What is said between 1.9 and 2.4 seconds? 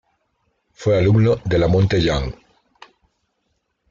Young.